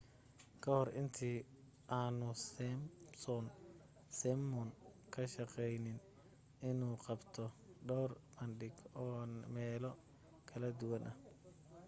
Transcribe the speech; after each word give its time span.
kahor 0.63 0.87
intii 1.01 1.37
aanu 2.01 2.27
simpson 2.53 3.45
simon 4.19 4.69
ka 5.13 5.21
shaqaynin 5.33 5.99
inuu 6.69 6.95
qabto 7.05 7.43
dhawr 7.87 8.11
bandhig 8.35 8.75
oo 9.03 9.13
meelo 9.55 9.91
kala 10.49 10.67
duwan 10.79 11.03
ah 11.11 11.17